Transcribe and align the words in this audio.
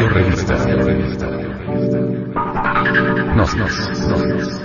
Radio 0.00 0.14
Revista. 0.14 1.28
Nos, 3.36 3.54
nos, 3.54 4.08
nos. 4.08 4.60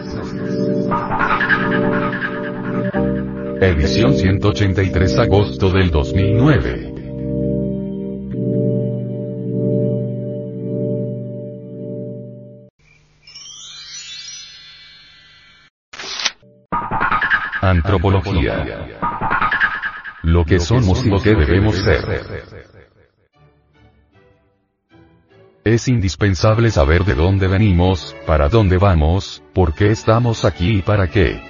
Edición 3.62 4.14
183 4.14 5.20
agosto 5.20 5.70
del 5.72 5.92
2009. 5.92 6.94
Antropología. 17.62 18.88
Lo 20.24 20.46
que 20.46 20.60
somos 20.60 21.06
y 21.06 21.10
lo 21.10 21.22
que 21.22 21.36
debemos 21.36 21.76
ser. 21.76 22.75
Es 25.66 25.88
indispensable 25.88 26.70
saber 26.70 27.06
de 27.06 27.16
dónde 27.16 27.48
venimos, 27.48 28.16
para 28.28 28.50
dónde 28.50 28.78
vamos, 28.78 29.42
por 29.52 29.74
qué 29.74 29.90
estamos 29.90 30.46
aquí 30.46 30.78
y 30.78 30.82
para 30.84 31.08
qué. 31.08 31.42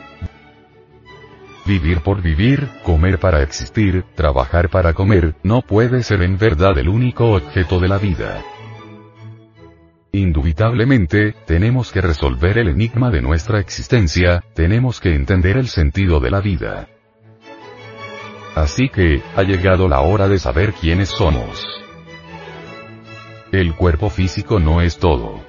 Vivir 1.66 2.00
por 2.00 2.22
vivir, 2.22 2.70
comer 2.84 3.20
para 3.20 3.44
existir, 3.44 4.06
trabajar 4.16 4.70
para 4.70 4.94
comer, 4.94 5.36
no 5.44 5.64
puede 5.64 6.02
ser 6.02 6.22
en 6.22 6.38
verdad 6.38 6.78
el 6.78 6.88
único 6.88 7.34
objeto 7.34 7.82
de 7.82 7.90
la 7.90 7.98
vida. 7.98 8.42
Indubitablemente, 10.14 11.36
tenemos 11.46 11.92
que 11.92 12.00
resolver 12.00 12.58
el 12.58 12.70
enigma 12.70 13.12
de 13.12 13.22
nuestra 13.22 13.60
existencia, 13.60 14.46
tenemos 14.54 15.02
que 15.02 15.14
entender 15.14 15.58
el 15.58 15.68
sentido 15.68 16.22
de 16.22 16.32
la 16.32 16.40
vida. 16.40 16.88
Así 18.56 18.88
que, 18.88 19.22
ha 19.36 19.44
llegado 19.44 19.90
la 19.90 20.00
hora 20.00 20.30
de 20.30 20.40
saber 20.40 20.72
quiénes 20.72 21.10
somos. 21.10 21.85
El 23.56 23.74
cuerpo 23.74 24.10
físico 24.10 24.60
no 24.60 24.82
es 24.82 24.98
todo. 24.98 25.40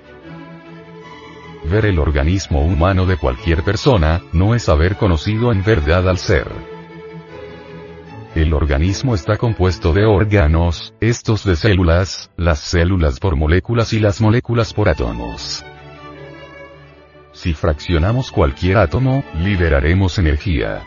Ver 1.68 1.86
el 1.86 1.98
organismo 1.98 2.60
humano 2.64 3.04
de 3.04 3.16
cualquier 3.16 3.64
persona, 3.64 4.22
no 4.32 4.54
es 4.54 4.68
haber 4.68 4.94
conocido 4.94 5.50
en 5.50 5.64
verdad 5.64 6.08
al 6.08 6.16
ser. 6.18 6.46
El 8.36 8.54
organismo 8.54 9.16
está 9.16 9.36
compuesto 9.36 9.92
de 9.92 10.04
órganos, 10.04 10.94
estos 11.00 11.44
de 11.44 11.56
células, 11.56 12.30
las 12.36 12.60
células 12.60 13.18
por 13.18 13.34
moléculas 13.34 13.92
y 13.92 13.98
las 13.98 14.20
moléculas 14.20 14.72
por 14.72 14.88
átomos. 14.88 15.64
Si 17.32 17.54
fraccionamos 17.54 18.30
cualquier 18.30 18.76
átomo, 18.76 19.24
liberaremos 19.34 20.20
energía. 20.20 20.84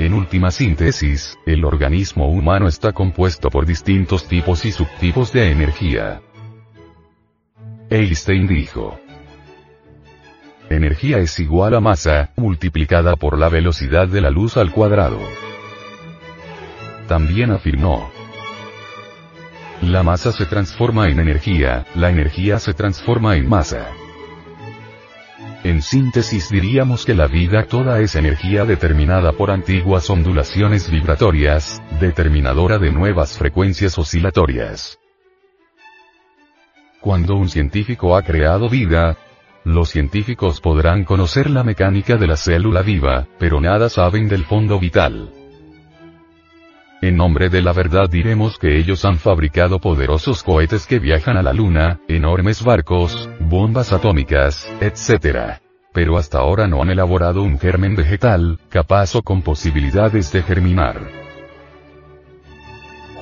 En 0.00 0.14
última 0.14 0.50
síntesis, 0.50 1.38
el 1.44 1.62
organismo 1.62 2.30
humano 2.30 2.68
está 2.68 2.92
compuesto 2.92 3.50
por 3.50 3.66
distintos 3.66 4.26
tipos 4.26 4.64
y 4.64 4.72
subtipos 4.72 5.30
de 5.30 5.52
energía. 5.52 6.22
Einstein 7.90 8.46
dijo, 8.46 8.98
energía 10.70 11.18
es 11.18 11.38
igual 11.38 11.74
a 11.74 11.80
masa, 11.80 12.30
multiplicada 12.36 13.16
por 13.16 13.36
la 13.38 13.50
velocidad 13.50 14.08
de 14.08 14.22
la 14.22 14.30
luz 14.30 14.56
al 14.56 14.72
cuadrado. 14.72 15.20
También 17.06 17.50
afirmó. 17.50 18.10
La 19.82 20.02
masa 20.02 20.32
se 20.32 20.46
transforma 20.46 21.10
en 21.10 21.20
energía, 21.20 21.84
la 21.94 22.08
energía 22.08 22.58
se 22.58 22.72
transforma 22.72 23.36
en 23.36 23.46
masa. 23.46 23.90
En 25.62 25.82
síntesis 25.82 26.48
diríamos 26.48 27.04
que 27.04 27.14
la 27.14 27.26
vida 27.26 27.64
toda 27.66 28.00
es 28.00 28.14
energía 28.14 28.64
determinada 28.64 29.32
por 29.32 29.50
antiguas 29.50 30.08
ondulaciones 30.08 30.90
vibratorias, 30.90 31.82
determinadora 32.00 32.78
de 32.78 32.90
nuevas 32.90 33.36
frecuencias 33.36 33.98
oscilatorias. 33.98 34.98
Cuando 37.02 37.36
un 37.36 37.50
científico 37.50 38.16
ha 38.16 38.22
creado 38.22 38.70
vida, 38.70 39.18
los 39.64 39.90
científicos 39.90 40.62
podrán 40.62 41.04
conocer 41.04 41.50
la 41.50 41.62
mecánica 41.62 42.16
de 42.16 42.26
la 42.26 42.36
célula 42.36 42.80
viva, 42.80 43.26
pero 43.38 43.60
nada 43.60 43.90
saben 43.90 44.28
del 44.28 44.44
fondo 44.44 44.78
vital. 44.78 45.39
En 47.02 47.16
nombre 47.16 47.48
de 47.48 47.62
la 47.62 47.72
verdad 47.72 48.10
diremos 48.10 48.58
que 48.58 48.78
ellos 48.78 49.06
han 49.06 49.18
fabricado 49.18 49.78
poderosos 49.78 50.42
cohetes 50.42 50.86
que 50.86 50.98
viajan 50.98 51.38
a 51.38 51.42
la 51.42 51.54
luna, 51.54 52.00
enormes 52.08 52.62
barcos, 52.62 53.30
bombas 53.40 53.94
atómicas, 53.94 54.70
etc. 54.80 55.60
Pero 55.94 56.18
hasta 56.18 56.38
ahora 56.38 56.66
no 56.66 56.82
han 56.82 56.90
elaborado 56.90 57.42
un 57.42 57.58
germen 57.58 57.96
vegetal, 57.96 58.58
capaz 58.68 59.14
o 59.14 59.22
con 59.22 59.40
posibilidades 59.40 60.30
de 60.30 60.42
germinar 60.42 61.19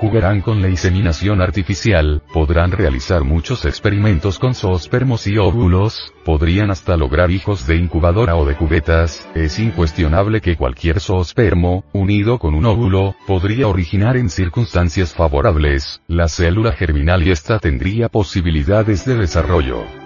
jugarán 0.01 0.41
con 0.41 0.63
la 0.63 0.69
inseminación 0.69 1.41
artificial, 1.41 2.23
podrán 2.33 2.71
realizar 2.71 3.25
muchos 3.25 3.65
experimentos 3.65 4.39
con 4.39 4.55
zoospermos 4.55 5.27
y 5.27 5.39
óvulos, 5.39 6.13
podrían 6.25 6.71
hasta 6.71 6.97
lograr 6.97 7.31
hijos 7.31 7.67
de 7.67 7.77
incubadora 7.77 8.37
o 8.37 8.45
de 8.47 8.57
cubetas, 8.57 9.29
es 9.35 9.59
incuestionable 9.59 10.41
que 10.41 10.57
cualquier 10.57 11.01
zoospermo, 11.01 11.85
unido 11.93 12.39
con 12.39 12.55
un 12.55 12.67
óvulo, 12.67 13.17
podría 13.27 13.67
originar 13.67 14.17
en 14.17 14.31
circunstancias 14.31 15.15
favorables, 15.15 16.01
la 16.07 16.29
célula 16.29 16.73
germinal 16.73 17.27
y 17.27 17.33
esta 17.33 17.59
tendría 17.59 18.09
posibilidades 18.09 19.05
de 19.05 19.17
desarrollo. 19.17 19.98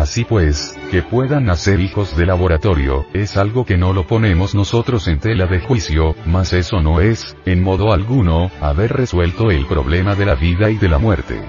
Así 0.00 0.24
pues, 0.24 0.78
que 0.90 1.02
puedan 1.02 1.44
nacer 1.44 1.78
hijos 1.78 2.16
de 2.16 2.24
laboratorio, 2.24 3.04
es 3.12 3.36
algo 3.36 3.66
que 3.66 3.76
no 3.76 3.92
lo 3.92 4.06
ponemos 4.06 4.54
nosotros 4.54 5.06
en 5.08 5.20
tela 5.20 5.46
de 5.46 5.60
juicio, 5.60 6.14
mas 6.24 6.54
eso 6.54 6.80
no 6.80 7.02
es, 7.02 7.36
en 7.44 7.62
modo 7.62 7.92
alguno, 7.92 8.50
haber 8.62 8.94
resuelto 8.94 9.50
el 9.50 9.66
problema 9.66 10.14
de 10.14 10.24
la 10.24 10.36
vida 10.36 10.70
y 10.70 10.78
de 10.78 10.88
la 10.88 10.96
muerte. 10.96 11.42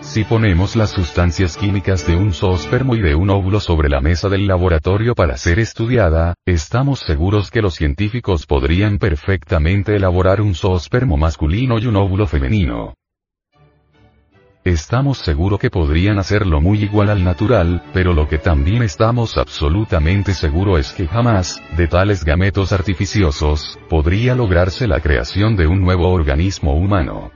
Si 0.00 0.24
ponemos 0.24 0.74
las 0.74 0.90
sustancias 0.90 1.56
químicas 1.56 2.08
de 2.08 2.16
un 2.16 2.32
zoospermo 2.32 2.96
y 2.96 3.02
de 3.02 3.14
un 3.14 3.30
óvulo 3.30 3.60
sobre 3.60 3.88
la 3.88 4.00
mesa 4.00 4.28
del 4.28 4.48
laboratorio 4.48 5.14
para 5.14 5.36
ser 5.36 5.60
estudiada, 5.60 6.34
estamos 6.44 6.98
seguros 6.98 7.52
que 7.52 7.62
los 7.62 7.76
científicos 7.76 8.46
podrían 8.46 8.98
perfectamente 8.98 9.94
elaborar 9.94 10.40
un 10.40 10.56
zoospermo 10.56 11.16
masculino 11.16 11.78
y 11.78 11.86
un 11.86 11.94
óvulo 11.94 12.26
femenino. 12.26 12.94
Estamos 14.64 15.18
seguros 15.18 15.58
que 15.58 15.68
podrían 15.68 16.18
hacerlo 16.18 16.58
muy 16.58 16.82
igual 16.84 17.10
al 17.10 17.22
natural, 17.22 17.82
pero 17.92 18.14
lo 18.14 18.26
que 18.26 18.38
también 18.38 18.82
estamos 18.82 19.36
absolutamente 19.36 20.32
seguro 20.32 20.78
es 20.78 20.94
que 20.94 21.06
jamás, 21.06 21.62
de 21.76 21.86
tales 21.86 22.24
gametos 22.24 22.72
artificiosos, 22.72 23.78
podría 23.90 24.34
lograrse 24.34 24.88
la 24.88 25.00
creación 25.00 25.54
de 25.56 25.66
un 25.66 25.82
nuevo 25.82 26.10
organismo 26.10 26.74
humano. 26.76 27.30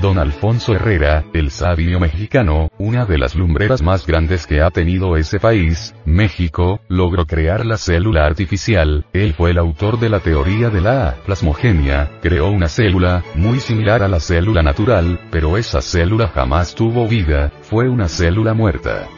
Don 0.00 0.16
Alfonso 0.16 0.74
Herrera, 0.74 1.24
el 1.32 1.50
sabio 1.50 1.98
mexicano, 1.98 2.70
una 2.78 3.04
de 3.04 3.18
las 3.18 3.34
lumbreras 3.34 3.82
más 3.82 4.06
grandes 4.06 4.46
que 4.46 4.62
ha 4.62 4.70
tenido 4.70 5.16
ese 5.16 5.40
país, 5.40 5.92
México, 6.04 6.80
logró 6.86 7.26
crear 7.26 7.66
la 7.66 7.76
célula 7.76 8.24
artificial, 8.24 9.06
él 9.12 9.34
fue 9.34 9.50
el 9.50 9.58
autor 9.58 9.98
de 9.98 10.08
la 10.08 10.20
teoría 10.20 10.70
de 10.70 10.82
la 10.82 11.16
plasmogenia, 11.26 12.12
creó 12.22 12.48
una 12.48 12.68
célula, 12.68 13.24
muy 13.34 13.58
similar 13.58 14.04
a 14.04 14.08
la 14.08 14.20
célula 14.20 14.62
natural, 14.62 15.18
pero 15.32 15.56
esa 15.56 15.80
célula 15.80 16.28
jamás 16.28 16.76
tuvo 16.76 17.08
vida, 17.08 17.50
fue 17.62 17.88
una 17.88 18.06
célula 18.06 18.54
muerta. 18.54 19.08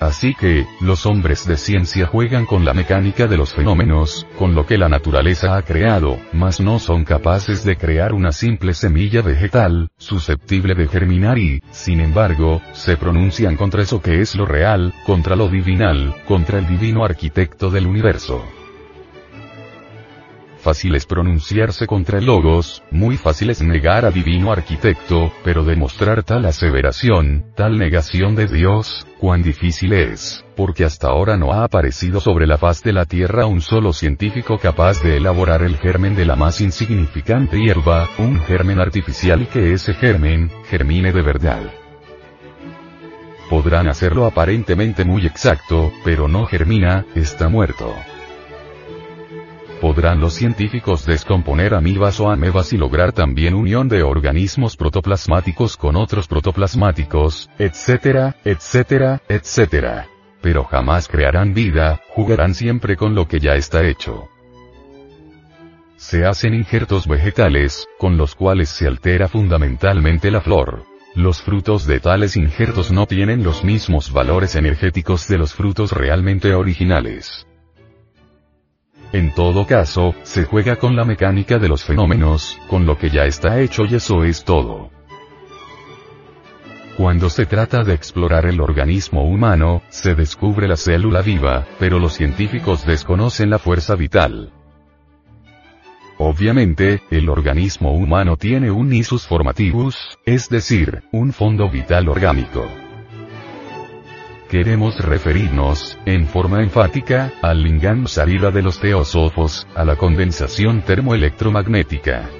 Así 0.00 0.34
que, 0.34 0.66
los 0.80 1.06
hombres 1.06 1.46
de 1.46 1.56
ciencia 1.56 2.06
juegan 2.06 2.46
con 2.46 2.64
la 2.64 2.72
mecánica 2.72 3.26
de 3.26 3.36
los 3.36 3.52
fenómenos, 3.52 4.26
con 4.38 4.54
lo 4.54 4.64
que 4.64 4.78
la 4.78 4.88
naturaleza 4.88 5.56
ha 5.56 5.62
creado, 5.62 6.18
mas 6.32 6.60
no 6.60 6.78
son 6.78 7.04
capaces 7.04 7.64
de 7.64 7.76
crear 7.76 8.12
una 8.12 8.32
simple 8.32 8.74
semilla 8.74 9.22
vegetal, 9.22 9.88
susceptible 9.98 10.74
de 10.74 10.86
germinar 10.86 11.38
y, 11.38 11.62
sin 11.72 12.00
embargo, 12.00 12.62
se 12.72 12.96
pronuncian 12.96 13.56
contra 13.56 13.82
eso 13.82 14.00
que 14.00 14.20
es 14.20 14.36
lo 14.36 14.46
real, 14.46 14.94
contra 15.04 15.34
lo 15.34 15.48
divinal, 15.48 16.14
contra 16.26 16.58
el 16.58 16.68
divino 16.68 17.04
arquitecto 17.04 17.70
del 17.70 17.86
universo. 17.86 18.44
Fácil 20.68 20.96
es 20.96 21.06
pronunciarse 21.06 21.86
contra 21.86 22.20
logos, 22.20 22.82
muy 22.90 23.16
fácil 23.16 23.48
es 23.48 23.62
negar 23.62 24.04
a 24.04 24.10
divino 24.10 24.52
arquitecto, 24.52 25.32
pero 25.42 25.64
demostrar 25.64 26.22
tal 26.24 26.44
aseveración, 26.44 27.46
tal 27.56 27.78
negación 27.78 28.34
de 28.34 28.48
Dios, 28.48 29.06
cuán 29.18 29.42
difícil 29.42 29.94
es, 29.94 30.44
porque 30.58 30.84
hasta 30.84 31.08
ahora 31.08 31.38
no 31.38 31.54
ha 31.54 31.64
aparecido 31.64 32.20
sobre 32.20 32.46
la 32.46 32.58
faz 32.58 32.82
de 32.82 32.92
la 32.92 33.06
Tierra 33.06 33.46
un 33.46 33.62
solo 33.62 33.94
científico 33.94 34.58
capaz 34.58 35.02
de 35.02 35.16
elaborar 35.16 35.62
el 35.62 35.78
germen 35.78 36.14
de 36.14 36.26
la 36.26 36.36
más 36.36 36.60
insignificante 36.60 37.56
hierba, 37.58 38.06
un 38.18 38.38
germen 38.42 38.78
artificial 38.78 39.40
y 39.40 39.46
que 39.46 39.72
ese 39.72 39.94
germen, 39.94 40.50
germine 40.68 41.12
de 41.12 41.22
verdad. 41.22 41.62
Podrán 43.48 43.88
hacerlo 43.88 44.26
aparentemente 44.26 45.06
muy 45.06 45.24
exacto, 45.24 45.90
pero 46.04 46.28
no 46.28 46.44
germina, 46.44 47.06
está 47.14 47.48
muerto. 47.48 47.94
¿Podrán 49.80 50.18
los 50.18 50.34
científicos 50.34 51.06
descomponer 51.06 51.72
amibas 51.72 52.18
o 52.18 52.30
amebas 52.30 52.72
y 52.72 52.76
lograr 52.76 53.12
también 53.12 53.54
unión 53.54 53.88
de 53.88 54.02
organismos 54.02 54.76
protoplasmáticos 54.76 55.76
con 55.76 55.94
otros 55.94 56.26
protoplasmáticos, 56.26 57.48
etcétera, 57.60 58.34
etcétera, 58.44 59.22
etcétera? 59.28 60.08
Pero 60.42 60.64
jamás 60.64 61.06
crearán 61.06 61.54
vida, 61.54 62.00
jugarán 62.08 62.54
siempre 62.54 62.96
con 62.96 63.14
lo 63.14 63.28
que 63.28 63.38
ya 63.38 63.54
está 63.54 63.86
hecho. 63.86 64.28
se 65.96 66.24
hacen 66.24 66.54
injertos 66.54 67.08
vegetales, 67.08 67.86
con 67.98 68.16
los 68.16 68.36
cuales 68.36 68.68
se 68.68 68.86
altera 68.86 69.26
fundamentalmente 69.26 70.30
la 70.30 70.40
flor. 70.40 70.84
Los 71.16 71.42
frutos 71.42 71.86
de 71.86 71.98
tales 71.98 72.36
injertos 72.36 72.92
no 72.92 73.06
tienen 73.06 73.42
los 73.42 73.64
mismos 73.64 74.12
valores 74.12 74.54
energéticos 74.54 75.26
de 75.26 75.38
los 75.38 75.54
frutos 75.54 75.90
realmente 75.90 76.54
originales. 76.54 77.48
En 79.12 79.34
todo 79.34 79.66
caso, 79.66 80.14
se 80.22 80.44
juega 80.44 80.76
con 80.76 80.94
la 80.94 81.04
mecánica 81.04 81.58
de 81.58 81.68
los 81.68 81.82
fenómenos, 81.84 82.58
con 82.68 82.84
lo 82.84 82.98
que 82.98 83.08
ya 83.08 83.24
está 83.24 83.60
hecho 83.60 83.86
y 83.86 83.94
eso 83.94 84.22
es 84.24 84.44
todo. 84.44 84.90
Cuando 86.98 87.30
se 87.30 87.46
trata 87.46 87.84
de 87.84 87.94
explorar 87.94 88.44
el 88.46 88.60
organismo 88.60 89.22
humano, 89.22 89.82
se 89.88 90.14
descubre 90.14 90.68
la 90.68 90.76
célula 90.76 91.22
viva, 91.22 91.64
pero 91.78 91.98
los 91.98 92.14
científicos 92.14 92.84
desconocen 92.84 93.50
la 93.50 93.58
fuerza 93.58 93.94
vital. 93.94 94.52
Obviamente, 96.18 97.00
el 97.10 97.28
organismo 97.28 97.92
humano 97.92 98.36
tiene 98.36 98.72
un 98.72 98.90
nisus 98.90 99.26
formativus, 99.26 100.18
es 100.26 100.48
decir, 100.48 101.04
un 101.12 101.32
fondo 101.32 101.70
vital 101.70 102.08
orgánico. 102.08 102.66
Queremos 104.48 104.96
referirnos, 104.96 105.98
en 106.06 106.26
forma 106.26 106.62
enfática, 106.62 107.34
al 107.42 107.62
lingam 107.62 108.06
salida 108.06 108.50
de 108.50 108.62
los 108.62 108.80
teósofos, 108.80 109.66
a 109.74 109.84
la 109.84 109.96
condensación 109.96 110.80
termoelectromagnética. 110.80 112.30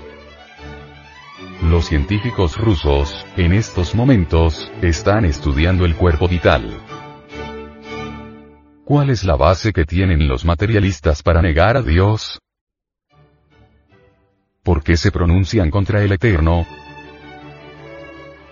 Los 1.63 1.85
científicos 1.85 2.57
rusos, 2.57 3.27
en 3.37 3.53
estos 3.53 3.95
momentos, 3.95 4.73
están 4.81 5.27
estudiando 5.27 5.85
el 5.85 5.97
cuerpo 5.97 6.29
vital. 6.29 6.81
¿Cuál 8.87 9.11
es 9.11 9.25
la 9.25 9.37
base 9.37 9.75
que 9.75 9.85
tienen 9.85 10.29
los 10.29 10.47
materialistas 10.47 11.23
para 11.23 11.43
negar 11.43 11.77
a 11.77 11.83
Dios? 11.83 12.41
¿Por 14.63 14.83
qué 14.83 14.97
se 14.97 15.13
pronuncian 15.13 15.71
contra 15.71 16.03
el 16.03 16.13
Eterno? 16.13 16.67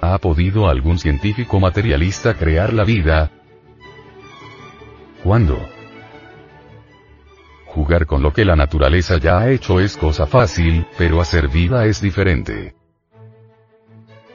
¿Ha 0.03 0.19
podido 0.19 0.69
algún 0.69 0.99
científico 0.99 1.59
materialista 1.59 2.35
crear 2.35 2.75
la 2.75 2.85
vida? 2.85 3.31
¿Cuándo? 5.27 5.59
Jugar 7.65 8.07
con 8.07 8.23
lo 8.23 8.33
que 8.33 8.45
la 8.45 8.55
naturaleza 8.55 9.19
ya 9.19 9.41
ha 9.41 9.51
hecho 9.51 9.81
es 9.81 9.97
cosa 9.97 10.25
fácil, 10.29 10.87
pero 10.97 11.21
hacer 11.21 11.49
vida 11.49 11.85
es 11.87 12.01
diferente. 12.01 12.77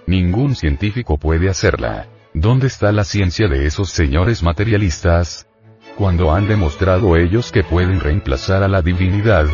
Ningún 0.05 0.53
científico 0.53 1.17
puede 1.17 1.49
hacerla. 1.49 2.07
¿Dónde 2.33 2.67
está 2.67 2.91
la 2.91 3.05
ciencia 3.05 3.47
de 3.47 3.67
esos 3.67 3.89
señores 3.91 4.43
materialistas? 4.43 5.47
Cuando 5.95 6.33
han 6.33 6.49
demostrado 6.49 7.15
ellos 7.15 7.53
que 7.53 7.63
pueden 7.63 8.01
reemplazar 8.01 8.61
a 8.61 8.67
la 8.67 8.81
divinidad, 8.81 9.45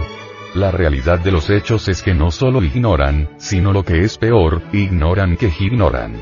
la 0.56 0.72
realidad 0.72 1.20
de 1.20 1.32
los 1.34 1.52
hechos 1.52 1.88
es 1.88 2.02
que 2.02 2.16
no 2.16 2.32
solo 2.32 2.64
ignoran, 2.64 3.30
sino 3.38 3.74
lo 3.74 3.84
que 3.84 4.00
es 4.00 4.18
peor, 4.18 4.64
ignoran 4.74 5.38
que 5.38 5.54
ignoran. 5.60 6.16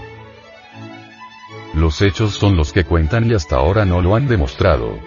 Los 1.75 2.01
hechos 2.01 2.35
son 2.35 2.55
los 2.55 2.71
que 2.71 2.85
cuentan 2.85 3.29
y 3.29 3.33
hasta 3.33 3.57
ahora 3.57 3.83
no 3.83 4.01
lo 4.01 4.15
han 4.15 4.27
demostrado. 4.27 4.97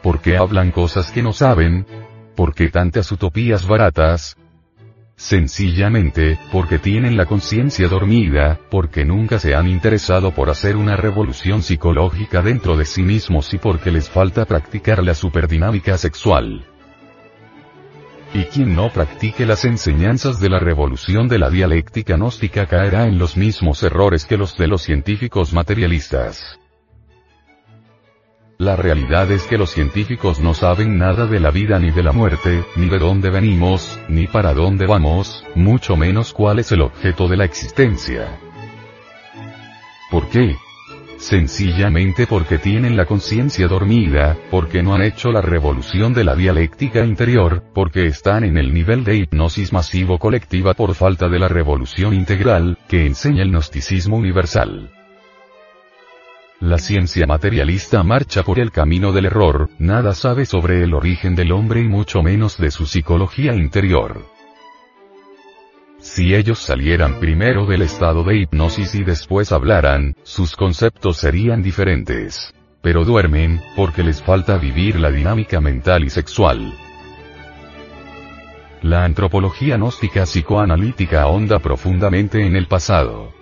¿Por 0.00 0.20
qué 0.20 0.36
hablan 0.36 0.70
cosas 0.70 1.10
que 1.10 1.22
no 1.22 1.32
saben? 1.32 1.86
¿Por 2.36 2.54
qué 2.54 2.68
tantas 2.70 3.10
utopías 3.10 3.66
baratas? 3.66 4.36
Sencillamente, 5.16 6.38
porque 6.52 6.78
tienen 6.78 7.16
la 7.16 7.26
conciencia 7.26 7.88
dormida, 7.88 8.60
porque 8.70 9.04
nunca 9.04 9.40
se 9.40 9.54
han 9.54 9.68
interesado 9.68 10.32
por 10.32 10.50
hacer 10.50 10.76
una 10.76 10.96
revolución 10.96 11.62
psicológica 11.62 12.40
dentro 12.40 12.76
de 12.76 12.84
sí 12.84 13.02
mismos 13.02 13.52
y 13.54 13.58
porque 13.58 13.90
les 13.90 14.08
falta 14.08 14.44
practicar 14.44 15.02
la 15.02 15.14
superdinámica 15.14 15.98
sexual. 15.98 16.71
Y 18.34 18.44
quien 18.44 18.74
no 18.74 18.90
practique 18.90 19.44
las 19.44 19.64
enseñanzas 19.64 20.40
de 20.40 20.48
la 20.48 20.58
revolución 20.58 21.28
de 21.28 21.38
la 21.38 21.50
dialéctica 21.50 22.16
gnóstica 22.16 22.66
caerá 22.66 23.06
en 23.06 23.18
los 23.18 23.36
mismos 23.36 23.82
errores 23.82 24.24
que 24.24 24.38
los 24.38 24.56
de 24.56 24.68
los 24.68 24.82
científicos 24.82 25.52
materialistas. 25.52 26.58
La 28.58 28.76
realidad 28.76 29.30
es 29.32 29.42
que 29.42 29.58
los 29.58 29.70
científicos 29.70 30.38
no 30.40 30.54
saben 30.54 30.96
nada 30.96 31.26
de 31.26 31.40
la 31.40 31.50
vida 31.50 31.78
ni 31.78 31.90
de 31.90 32.02
la 32.02 32.12
muerte, 32.12 32.64
ni 32.76 32.88
de 32.88 32.98
dónde 32.98 33.28
venimos, 33.28 33.98
ni 34.08 34.28
para 34.28 34.54
dónde 34.54 34.86
vamos, 34.86 35.44
mucho 35.54 35.96
menos 35.96 36.32
cuál 36.32 36.60
es 36.60 36.70
el 36.70 36.82
objeto 36.82 37.28
de 37.28 37.36
la 37.36 37.44
existencia. 37.44 38.38
¿Por 40.10 40.28
qué? 40.28 40.56
Sencillamente 41.22 42.26
porque 42.26 42.58
tienen 42.58 42.96
la 42.96 43.06
conciencia 43.06 43.68
dormida, 43.68 44.36
porque 44.50 44.82
no 44.82 44.92
han 44.92 45.02
hecho 45.02 45.30
la 45.30 45.40
revolución 45.40 46.12
de 46.12 46.24
la 46.24 46.34
dialéctica 46.34 47.04
interior, 47.04 47.62
porque 47.72 48.06
están 48.06 48.42
en 48.42 48.58
el 48.58 48.74
nivel 48.74 49.04
de 49.04 49.18
hipnosis 49.18 49.72
masivo 49.72 50.18
colectiva 50.18 50.74
por 50.74 50.96
falta 50.96 51.28
de 51.28 51.38
la 51.38 51.46
revolución 51.46 52.12
integral, 52.12 52.76
que 52.88 53.06
enseña 53.06 53.44
el 53.44 53.52
gnosticismo 53.52 54.16
universal. 54.16 54.90
La 56.58 56.78
ciencia 56.78 57.24
materialista 57.24 58.02
marcha 58.02 58.42
por 58.42 58.58
el 58.58 58.72
camino 58.72 59.12
del 59.12 59.26
error, 59.26 59.70
nada 59.78 60.14
sabe 60.14 60.44
sobre 60.44 60.82
el 60.82 60.92
origen 60.92 61.36
del 61.36 61.52
hombre 61.52 61.82
y 61.82 61.88
mucho 61.88 62.24
menos 62.24 62.58
de 62.58 62.72
su 62.72 62.84
psicología 62.84 63.54
interior. 63.54 64.31
Si 66.02 66.34
ellos 66.34 66.58
salieran 66.58 67.20
primero 67.20 67.64
del 67.64 67.82
estado 67.82 68.24
de 68.24 68.36
hipnosis 68.36 68.96
y 68.96 69.04
después 69.04 69.52
hablaran, 69.52 70.16
sus 70.24 70.56
conceptos 70.56 71.18
serían 71.18 71.62
diferentes. 71.62 72.52
Pero 72.82 73.04
duermen, 73.04 73.62
porque 73.76 74.02
les 74.02 74.20
falta 74.20 74.58
vivir 74.58 74.98
la 74.98 75.12
dinámica 75.12 75.60
mental 75.60 76.02
y 76.02 76.10
sexual. 76.10 76.74
La 78.82 79.04
antropología 79.04 79.76
gnóstica 79.76 80.24
psicoanalítica 80.24 81.22
ahonda 81.22 81.60
profundamente 81.60 82.44
en 82.44 82.56
el 82.56 82.66
pasado. 82.66 83.32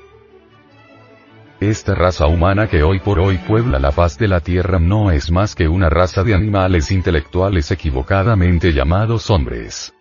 Esta 1.60 1.94
raza 1.94 2.26
humana 2.26 2.68
que 2.68 2.82
hoy 2.82 2.98
por 2.98 3.20
hoy 3.20 3.38
puebla 3.38 3.78
la 3.78 3.90
faz 3.90 4.18
de 4.18 4.28
la 4.28 4.40
Tierra 4.40 4.78
no 4.78 5.10
es 5.10 5.30
más 5.30 5.54
que 5.54 5.66
una 5.66 5.88
raza 5.88 6.24
de 6.24 6.34
animales 6.34 6.90
intelectuales 6.90 7.70
equivocadamente 7.70 8.74
llamados 8.74 9.30
hombres. 9.30 9.94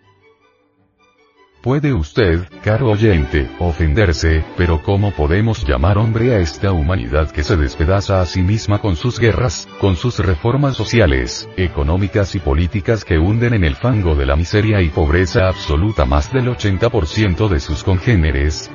Puede 1.62 1.94
usted, 1.94 2.48
caro 2.64 2.90
oyente, 2.90 3.52
ofenderse, 3.60 4.46
pero 4.56 4.82
¿cómo 4.82 5.12
podemos 5.12 5.68
llamar 5.68 5.98
hombre 5.98 6.34
a 6.34 6.40
esta 6.40 6.72
humanidad 6.72 7.32
que 7.32 7.44
se 7.44 7.58
despedaza 7.58 8.22
a 8.22 8.26
sí 8.26 8.42
misma 8.42 8.80
con 8.80 8.96
sus 8.96 9.20
guerras, 9.20 9.68
con 9.82 9.98
sus 9.98 10.20
reformas 10.20 10.78
sociales, 10.78 11.50
económicas 11.58 12.34
y 12.36 12.40
políticas 12.40 13.04
que 13.04 13.20
hunden 13.20 13.54
en 13.56 13.66
el 13.66 13.76
fango 13.76 14.16
de 14.16 14.26
la 14.26 14.38
miseria 14.38 14.81
y 14.81 14.88
pobreza 14.88 15.50
absoluta 15.50 16.06
más 16.06 16.31
del 16.31 16.48
80% 16.48 17.50
de 17.50 17.60
sus 17.60 17.83
congéneres? 17.83 18.72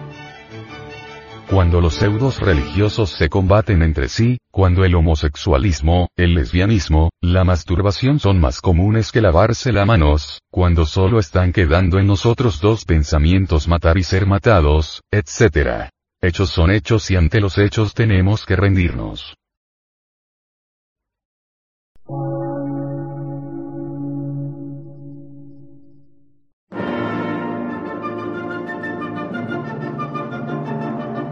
Cuando 1.48 1.80
los 1.80 1.94
pseudos 1.94 2.38
religiosos 2.38 3.08
se 3.08 3.30
combaten 3.30 3.82
entre 3.82 4.10
sí, 4.10 4.36
cuando 4.54 4.84
el 4.84 4.94
homosexualismo, 4.94 6.10
el 6.14 6.34
lesbianismo, 6.34 7.10
la 7.20 7.42
masturbación 7.42 8.20
son 8.20 8.38
más 8.38 8.60
comunes 8.60 9.10
que 9.10 9.20
lavarse 9.20 9.72
las 9.72 9.84
manos, 9.84 10.42
cuando 10.48 10.86
solo 10.86 11.18
están 11.18 11.52
quedando 11.52 11.98
en 11.98 12.06
nosotros 12.06 12.60
dos 12.60 12.84
pensamientos 12.84 13.66
matar 13.66 13.98
y 13.98 14.04
ser 14.04 14.26
matados, 14.26 15.02
etc. 15.10 15.90
Hechos 16.22 16.50
son 16.50 16.70
hechos 16.70 17.10
y 17.10 17.16
ante 17.16 17.40
los 17.40 17.58
hechos 17.58 17.94
tenemos 17.94 18.46
que 18.46 18.54
rendirnos. 18.54 19.34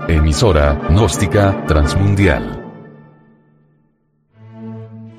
Emisora, 0.09 0.75
gnóstica, 0.91 1.65
transmundial. 1.67 2.62